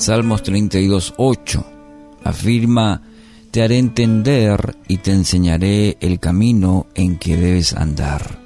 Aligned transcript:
Salmos 0.00 0.42
32, 0.42 1.12
8 1.18 1.66
afirma, 2.24 3.02
te 3.50 3.62
haré 3.62 3.76
entender 3.76 4.78
y 4.88 4.96
te 4.96 5.12
enseñaré 5.12 5.98
el 6.00 6.18
camino 6.18 6.86
en 6.94 7.18
que 7.18 7.36
debes 7.36 7.74
andar. 7.74 8.38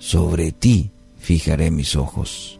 Sobre 0.00 0.50
ti 0.50 0.90
fijaré 1.16 1.70
mis 1.70 1.94
ojos. 1.94 2.58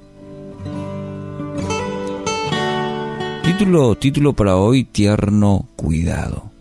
Título, 3.42 3.96
título 3.96 4.32
para 4.34 4.54
hoy, 4.54 4.84
tierno 4.84 5.66
cuidado. 5.74 6.52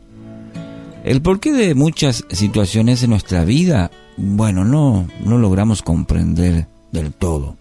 El 1.03 1.21
porqué 1.21 1.51
de 1.53 1.75
muchas 1.75 2.25
situaciones 2.31 3.03
en 3.03 3.11
nuestra 3.11 3.45
vida, 3.45 3.91
bueno, 4.17 4.65
no, 4.65 5.07
no 5.23 5.37
logramos 5.37 5.83
comprender 5.83 6.67
del 6.91 7.13
todo. 7.13 7.55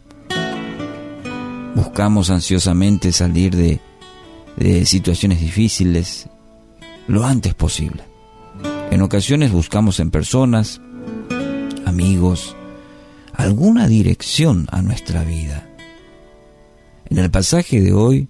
Buscamos 1.74 2.30
ansiosamente 2.30 3.12
salir 3.12 3.54
de 3.54 3.78
de 4.56 4.86
situaciones 4.86 5.40
difíciles 5.40 6.28
lo 7.06 7.24
antes 7.24 7.54
posible. 7.54 8.02
En 8.90 9.02
ocasiones 9.02 9.52
buscamos 9.52 10.00
en 10.00 10.10
personas, 10.10 10.80
amigos, 11.84 12.56
alguna 13.34 13.86
dirección 13.86 14.66
a 14.70 14.82
nuestra 14.82 15.24
vida. 15.24 15.68
En 17.08 17.18
el 17.18 17.30
pasaje 17.30 17.80
de 17.80 17.92
hoy, 17.92 18.28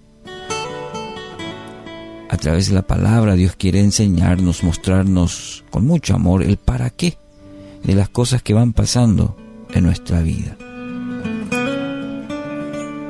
a 2.29 2.37
través 2.37 2.69
de 2.69 2.75
la 2.75 2.81
palabra, 2.81 3.35
Dios 3.35 3.55
quiere 3.55 3.79
enseñarnos, 3.79 4.63
mostrarnos 4.63 5.63
con 5.71 5.87
mucho 5.87 6.13
amor 6.13 6.43
el 6.43 6.57
para 6.57 6.89
qué 6.89 7.17
de 7.83 7.95
las 7.95 8.09
cosas 8.09 8.43
que 8.43 8.53
van 8.53 8.73
pasando 8.73 9.37
en 9.73 9.83
nuestra 9.83 10.21
vida. 10.21 10.57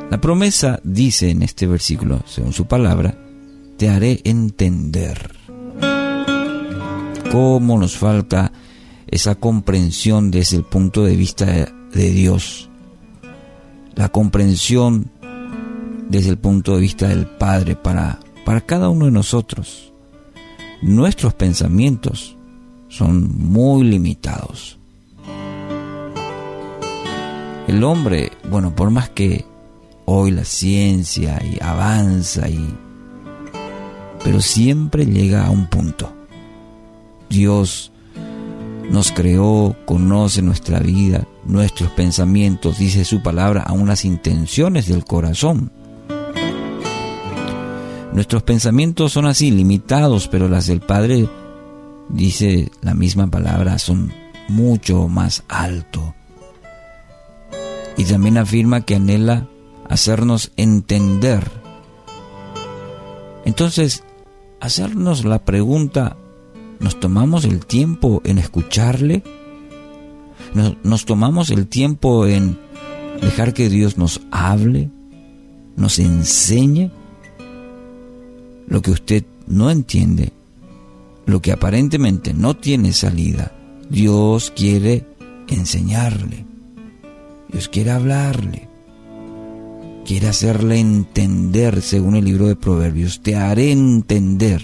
La 0.09 0.21
promesa 0.21 0.79
dice 0.83 1.31
en 1.31 1.43
este 1.43 1.67
versículo, 1.67 2.21
según 2.25 2.53
su 2.53 2.65
palabra, 2.65 3.17
te 3.77 3.89
haré 3.89 4.21
entender. 4.23 5.35
¿Cómo 7.29 7.77
nos 7.77 7.97
falta 7.97 8.53
esa 9.05 9.35
comprensión 9.35 10.31
desde 10.31 10.57
el 10.57 10.63
punto 10.63 11.03
de 11.03 11.17
vista 11.17 11.45
de, 11.45 12.11
Dios? 12.11 12.69
La 13.95 14.07
comprensión 14.07 15.11
desde 16.09 16.29
el 16.29 16.37
punto 16.37 16.75
de 16.75 16.81
vista 16.81 17.09
del 17.09 17.27
Padre 17.27 17.75
para, 17.75 18.19
para 18.45 18.61
cada 18.61 18.87
uno 18.87 19.05
de 19.05 19.11
nosotros. 19.11 19.91
Nuestros 20.81 21.33
pensamientos 21.33 22.37
son 22.87 23.37
muy 23.37 23.83
limitados. 23.83 24.79
El 27.67 27.83
hombre, 27.83 28.31
bueno, 28.49 28.73
por 28.73 28.89
más 28.89 29.09
que 29.09 29.43
hoy 30.09 30.31
la 30.31 30.45
ciencia 30.45 31.41
y 31.43 31.61
avanza 31.61 32.47
y 32.47 32.75
pero 34.23 34.41
siempre 34.41 35.05
llega 35.05 35.45
a 35.45 35.51
un 35.51 35.67
punto. 35.67 36.11
Dios 37.29 37.91
nos 38.89 39.11
creó, 39.11 39.75
conoce 39.85 40.41
nuestra 40.41 40.79
vida, 40.79 41.27
nuestros 41.45 41.91
pensamientos, 41.91 42.77
dice 42.77 43.05
su 43.05 43.21
palabra, 43.21 43.63
aún 43.63 43.87
las 43.87 44.05
intenciones 44.05 44.87
del 44.87 45.05
corazón. 45.05 45.71
Nuestros 48.13 48.43
pensamientos 48.43 49.13
son 49.13 49.25
así, 49.27 49.51
limitados, 49.51 50.27
pero 50.27 50.47
las 50.47 50.67
del 50.67 50.79
Padre, 50.79 51.29
dice 52.09 52.71
la 52.81 52.93
misma 52.93 53.27
palabra, 53.27 53.77
son 53.77 54.11
mucho 54.47 55.07
más 55.09 55.43
alto. 55.47 56.15
Y 57.97 58.05
también 58.05 58.37
afirma 58.37 58.81
que 58.81 58.95
anhela 58.95 59.47
hacernos 59.89 60.51
entender. 60.57 61.49
Entonces, 63.45 64.03
hacernos 64.59 65.25
la 65.25 65.45
pregunta, 65.45 66.17
¿nos 66.79 66.99
tomamos 66.99 67.45
el 67.45 67.65
tiempo 67.65 68.21
en 68.25 68.37
escucharle? 68.37 69.23
¿Nos, 70.83 71.05
tomamos 71.05 71.49
el 71.49 71.67
tiempo 71.67 72.25
en 72.25 72.57
dejar 73.21 73.53
que 73.53 73.69
Dios 73.69 73.97
nos 73.97 74.21
hable, 74.31 74.89
nos 75.75 75.99
enseñe 75.99 76.91
lo 78.67 78.81
que 78.81 78.91
usted 78.91 79.25
no 79.45 79.69
entiende, 79.69 80.33
lo 81.25 81.41
que 81.41 81.51
aparentemente 81.51 82.33
no 82.33 82.55
tiene 82.55 82.93
salida? 82.93 83.53
Dios 83.89 84.51
quiere 84.55 85.05
enseñarle, 85.47 86.45
Dios 87.49 87.69
quiere 87.69 87.91
hablarle 87.91 88.66
quiere 90.07 90.29
hacerle 90.29 90.79
entender, 90.79 91.81
según 91.81 92.15
el 92.15 92.23
libro 92.23 92.47
de 92.47 92.55
Proverbios, 92.55 93.21
te 93.21 93.35
haré 93.35 93.73
entender, 93.73 94.63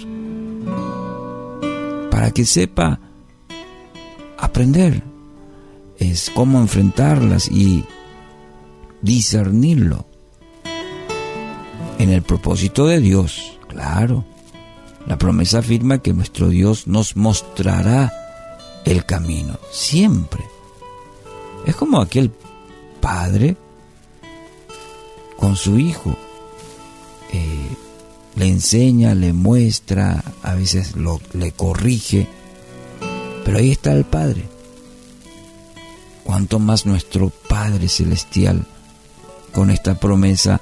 para 2.10 2.32
que 2.32 2.46
sepa 2.46 3.02
aprender, 4.38 5.04
es 5.98 6.32
cómo 6.34 6.60
enfrentarlas 6.62 7.52
y 7.52 7.84
discernirlo. 9.02 10.08
En 12.00 12.10
el 12.10 12.22
propósito 12.22 12.88
de 12.88 13.02
Dios, 13.02 13.60
claro, 13.68 14.24
la 15.06 15.18
promesa 15.18 15.60
afirma 15.60 15.98
que 15.98 16.14
nuestro 16.14 16.48
Dios 16.48 16.88
nos 16.88 17.18
mostrará 17.18 18.14
el 18.86 19.06
camino, 19.06 19.60
siempre. 19.72 20.46
Es 21.66 21.76
como 21.76 22.00
aquel 22.00 22.32
padre 23.02 23.58
con 25.38 25.56
su 25.56 25.80
hijo. 25.80 26.16
Eh, 27.32 27.76
le 28.36 28.48
enseña, 28.48 29.14
le 29.16 29.34
muestra, 29.34 30.24
a 30.42 30.56
veces 30.56 30.94
le 31.34 31.52
corrige, 31.52 32.28
pero 33.46 33.58
ahí 33.58 33.72
está 33.72 33.94
el 33.94 34.06
Padre. 34.06 34.48
Cuanto 36.24 36.60
más 36.60 36.86
nuestro 36.86 37.30
Padre 37.30 37.90
Celestial, 37.90 38.66
con 39.52 39.70
esta 39.70 40.00
promesa, 40.00 40.62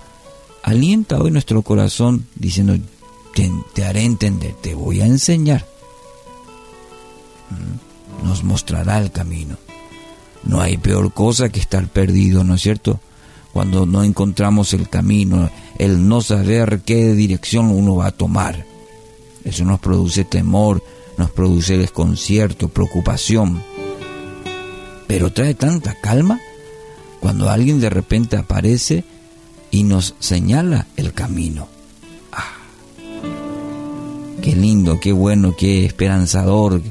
alienta 0.63 1.17
hoy 1.17 1.31
nuestro 1.31 1.61
corazón 1.61 2.27
diciendo, 2.35 2.75
te, 3.33 3.49
te 3.73 3.85
haré 3.85 4.03
entender, 4.03 4.53
te 4.61 4.75
voy 4.75 5.01
a 5.01 5.05
enseñar. 5.05 5.65
Mm, 7.49 8.27
nos 8.27 8.43
mostrará 8.43 8.99
el 8.99 9.11
camino. 9.11 9.57
No 10.43 10.59
hay 10.59 10.77
peor 10.77 11.13
cosa 11.13 11.49
que 11.49 11.59
estar 11.59 11.87
perdido, 11.87 12.43
¿no 12.43 12.55
es 12.55 12.61
cierto? 12.61 12.99
Cuando 13.53 13.85
no 13.85 14.03
encontramos 14.03 14.73
el 14.73 14.89
camino, 14.89 15.49
el 15.77 16.07
no 16.07 16.21
saber 16.21 16.81
qué 16.85 17.13
dirección 17.13 17.67
uno 17.67 17.95
va 17.95 18.07
a 18.07 18.11
tomar. 18.11 18.65
Eso 19.43 19.65
nos 19.65 19.79
produce 19.79 20.23
temor, 20.23 20.83
nos 21.17 21.31
produce 21.31 21.77
desconcierto, 21.77 22.69
preocupación. 22.69 23.63
Pero 25.07 25.33
trae 25.33 25.53
tanta 25.53 25.95
calma 25.99 26.39
cuando 27.19 27.49
alguien 27.49 27.79
de 27.79 27.89
repente 27.89 28.37
aparece 28.37 29.03
y 29.69 29.83
nos 29.83 30.15
señala 30.19 30.87
el 30.95 31.13
camino. 31.13 31.67
Ah, 32.31 32.55
qué 34.41 34.55
lindo, 34.55 34.99
qué 34.99 35.11
bueno, 35.11 35.55
qué 35.57 35.85
esperanzador, 35.85 36.81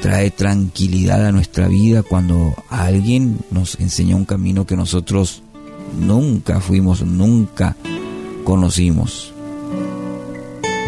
trae 0.00 0.30
tranquilidad 0.30 1.26
a 1.26 1.32
nuestra 1.32 1.68
vida 1.68 2.02
cuando 2.02 2.54
alguien 2.68 3.38
nos 3.50 3.78
enseña 3.78 4.16
un 4.16 4.24
camino 4.24 4.66
que 4.66 4.76
nosotros 4.76 5.42
nunca 5.98 6.60
fuimos, 6.60 7.02
nunca 7.02 7.76
conocimos. 8.44 9.32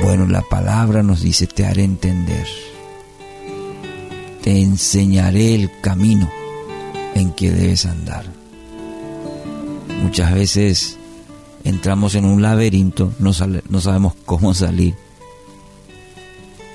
Bueno, 0.02 0.26
la 0.26 0.42
palabra 0.42 1.02
nos 1.02 1.22
dice, 1.22 1.46
te 1.46 1.64
haré 1.64 1.84
entender, 1.84 2.46
te 4.42 4.60
enseñaré 4.62 5.54
el 5.54 5.70
camino 5.80 6.28
en 7.14 7.32
que 7.32 7.50
debes 7.50 7.86
andar. 7.86 8.24
Muchas 10.02 10.34
veces 10.34 10.98
entramos 11.64 12.14
en 12.14 12.24
un 12.24 12.42
laberinto, 12.42 13.12
no, 13.18 13.30
no 13.68 13.80
sabemos 13.80 14.14
cómo 14.24 14.54
salir 14.54 14.96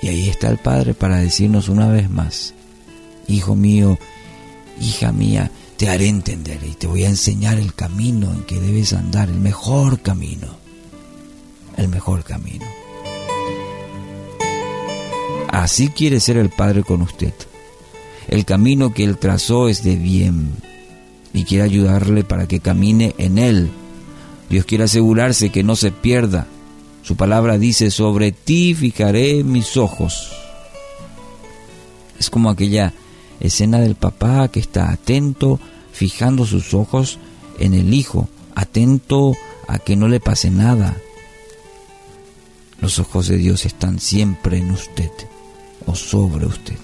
y 0.01 0.07
ahí 0.07 0.29
está 0.29 0.49
el 0.49 0.57
Padre 0.57 0.93
para 0.93 1.17
decirnos 1.17 1.69
una 1.69 1.87
vez 1.87 2.09
más, 2.09 2.53
Hijo 3.27 3.55
mío, 3.55 3.99
hija 4.79 5.11
mía, 5.11 5.51
te 5.75 5.89
haré 5.89 6.07
entender 6.07 6.59
y 6.63 6.75
te 6.75 6.87
voy 6.87 7.03
a 7.03 7.09
enseñar 7.09 7.57
el 7.57 7.73
camino 7.73 8.31
en 8.31 8.43
que 8.43 8.59
debes 8.59 8.93
andar, 8.93 9.29
el 9.29 9.39
mejor 9.39 9.99
camino, 9.99 10.47
el 11.75 11.89
mejor 11.89 12.23
camino. 12.23 12.65
Así 15.49 15.89
quiere 15.89 16.19
ser 16.19 16.37
el 16.37 16.49
Padre 16.49 16.83
con 16.83 17.01
usted. 17.01 17.33
El 18.29 18.45
camino 18.45 18.93
que 18.93 19.03
Él 19.03 19.17
trazó 19.17 19.67
es 19.67 19.83
de 19.83 19.95
bien 19.95 20.51
y 21.33 21.43
quiere 21.43 21.63
ayudarle 21.63 22.23
para 22.23 22.47
que 22.47 22.59
camine 22.59 23.13
en 23.17 23.37
Él. 23.37 23.69
Dios 24.49 24.65
quiere 24.65 24.85
asegurarse 24.85 25.49
que 25.49 25.63
no 25.63 25.75
se 25.75 25.91
pierda, 25.91 26.47
su 27.07 27.15
palabra 27.15 27.57
dice, 27.57 27.89
sobre 27.89 28.33
ti 28.33 28.75
fijaré 28.75 29.41
mis 29.45 29.77
ojos. 29.77 30.29
Es 32.19 32.29
como 32.29 32.49
aquella 32.49 32.93
escena 33.39 33.79
del 33.79 33.95
papá 33.95 34.49
que 34.49 34.59
está 34.59 34.91
atento, 34.91 35.57
fijando 35.93 36.45
sus 36.45 36.73
ojos 36.73 37.17
en 37.59 37.73
el 37.73 37.93
hijo, 37.93 38.27
atento 38.55 39.37
a 39.69 39.79
que 39.79 39.95
no 39.95 40.09
le 40.09 40.19
pase 40.19 40.51
nada. 40.51 40.97
Los 42.81 42.99
ojos 42.99 43.29
de 43.29 43.37
Dios 43.37 43.65
están 43.65 44.01
siempre 44.01 44.57
en 44.57 44.71
usted 44.71 45.11
o 45.85 45.95
sobre 45.95 46.45
usted. 46.45 46.77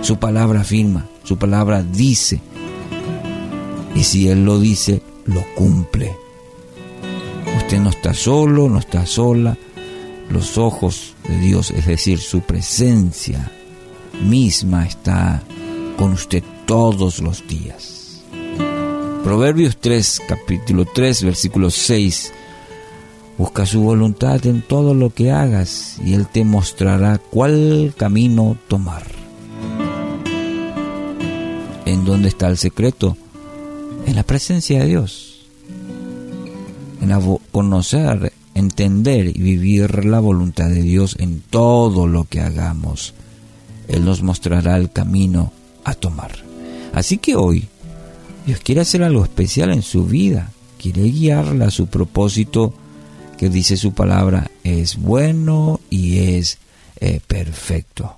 Su 0.00 0.18
palabra 0.18 0.62
afirma, 0.62 1.06
su 1.22 1.36
palabra 1.36 1.82
dice. 1.82 2.40
Y 3.94 4.04
si 4.04 4.30
Él 4.30 4.46
lo 4.46 4.58
dice, 4.58 5.02
lo 5.26 5.44
cumple. 5.54 6.16
Usted 7.68 7.80
no 7.80 7.90
está 7.90 8.14
solo, 8.14 8.70
no 8.70 8.78
está 8.78 9.04
sola. 9.04 9.54
Los 10.30 10.56
ojos 10.56 11.14
de 11.28 11.38
Dios, 11.38 11.70
es 11.70 11.84
decir, 11.84 12.18
su 12.18 12.40
presencia 12.40 13.52
misma 14.22 14.86
está 14.86 15.42
con 15.98 16.14
usted 16.14 16.42
todos 16.64 17.20
los 17.20 17.46
días. 17.46 18.22
Proverbios 19.22 19.76
3, 19.76 20.22
capítulo 20.26 20.86
3, 20.86 21.24
versículo 21.24 21.68
6. 21.68 22.32
Busca 23.36 23.66
su 23.66 23.82
voluntad 23.82 24.46
en 24.46 24.62
todo 24.62 24.94
lo 24.94 25.10
que 25.10 25.30
hagas 25.30 25.98
y 26.02 26.14
Él 26.14 26.26
te 26.26 26.46
mostrará 26.46 27.18
cuál 27.18 27.92
camino 27.94 28.56
tomar. 28.68 29.04
¿En 31.84 32.06
dónde 32.06 32.28
está 32.28 32.48
el 32.48 32.56
secreto? 32.56 33.18
En 34.06 34.16
la 34.16 34.22
presencia 34.22 34.80
de 34.80 34.86
Dios. 34.86 35.27
Conocer, 37.52 38.32
entender 38.54 39.26
y 39.28 39.40
vivir 39.40 40.04
la 40.04 40.20
voluntad 40.20 40.68
de 40.68 40.82
Dios 40.82 41.16
en 41.18 41.40
todo 41.40 42.06
lo 42.06 42.24
que 42.24 42.40
hagamos. 42.40 43.14
Él 43.88 44.04
nos 44.04 44.22
mostrará 44.22 44.76
el 44.76 44.90
camino 44.90 45.52
a 45.84 45.94
tomar. 45.94 46.32
Así 46.92 47.18
que 47.18 47.36
hoy 47.36 47.68
Dios 48.46 48.60
quiere 48.60 48.82
hacer 48.82 49.02
algo 49.02 49.24
especial 49.24 49.72
en 49.72 49.82
su 49.82 50.04
vida, 50.04 50.50
quiere 50.78 51.02
guiarla 51.02 51.66
a 51.66 51.70
su 51.70 51.86
propósito 51.86 52.74
que 53.38 53.48
dice 53.48 53.76
su 53.76 53.92
palabra 53.92 54.50
es 54.64 54.96
bueno 54.96 55.80
y 55.88 56.18
es 56.18 56.58
eh, 57.00 57.20
perfecto. 57.26 58.17